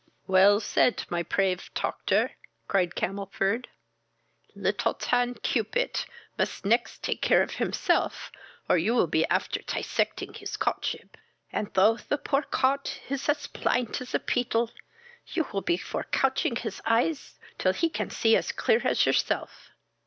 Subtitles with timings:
[0.25, 2.31] "Well said, my prave toctor,
[2.67, 3.67] (cried Camelford;)
[4.55, 6.07] little tan Cupit
[6.39, 8.31] must next take care of himself,
[8.67, 11.17] or your will be after tissecting his cotship;
[11.51, 14.71] and, though the poor cot is as plind as a peetle,
[15.27, 19.69] you will be for couching his eyes, till he can see as clear as yourself."